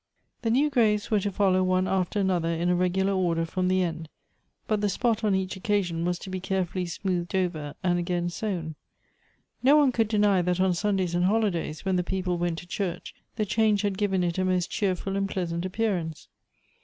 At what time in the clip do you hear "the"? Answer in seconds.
0.41-0.49, 3.67-3.83, 4.81-4.89, 11.97-12.03, 13.35-13.45